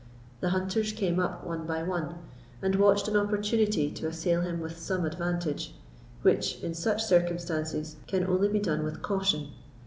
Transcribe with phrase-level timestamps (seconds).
[0.39, 2.15] The hunters came up one by one,
[2.59, 5.75] and watched an opportunity to assail him with some advantage,
[6.23, 9.49] which, in such circumstances, can only be done with caution.